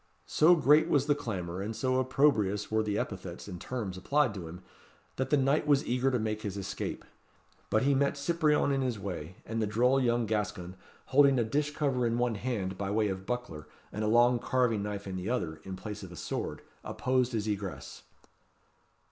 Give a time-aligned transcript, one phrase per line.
[0.25, 4.47] So great was the clamour, and so opprobrious were the epithets and terms applied to
[4.47, 4.63] him,
[5.17, 7.05] that the knight was eager to make his escape;
[7.69, 10.75] but he met Cyprien in his way; and the droll young Gascon,
[11.09, 14.81] holding a dish cover in one hand, by way of buckler, and a long carving
[14.81, 18.01] knife in the other, in place of a sword, opposed his egress.